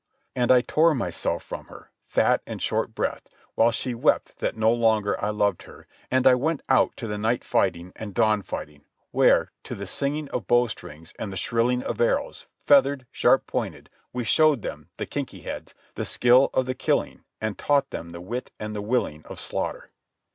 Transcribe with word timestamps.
And 0.35 0.51
I 0.51 0.61
tore 0.61 0.95
myself 0.95 1.43
from 1.43 1.67
her, 1.67 1.91
fat 2.07 2.41
and 2.47 2.59
short 2.59 2.95
breathed, 2.95 3.29
while 3.53 3.69
she 3.69 3.93
wept 3.93 4.39
that 4.39 4.57
no 4.57 4.73
longer 4.73 5.23
I 5.23 5.29
loved 5.29 5.61
her, 5.69 5.85
and 6.09 6.25
I 6.25 6.33
went 6.33 6.63
out 6.67 6.97
to 6.97 7.05
the 7.07 7.19
night 7.19 7.43
fighting 7.43 7.93
and 7.95 8.15
dawn 8.15 8.41
fighting, 8.41 8.85
where, 9.11 9.51
to 9.63 9.75
the 9.75 9.85
singing 9.85 10.27
of 10.29 10.47
bowstrings 10.47 11.13
and 11.19 11.31
the 11.31 11.37
shrilling 11.37 11.83
of 11.83 12.01
arrows, 12.01 12.47
feathered, 12.65 13.05
sharp 13.11 13.45
pointed, 13.45 13.91
we 14.11 14.23
showed 14.23 14.63
them, 14.63 14.89
the 14.97 15.05
kinky 15.05 15.41
heads, 15.41 15.75
the 15.93 16.03
skill 16.03 16.49
of 16.51 16.65
the 16.65 16.73
killing 16.73 17.23
and 17.39 17.59
taught 17.59 17.91
them 17.91 18.09
the 18.09 18.21
wit 18.21 18.49
and 18.59 18.75
the 18.75 18.81
willing 18.81 19.23
of 19.27 19.39
slaughter. 19.39 19.87